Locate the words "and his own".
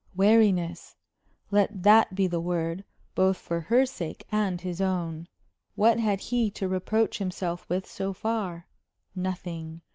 4.31-5.27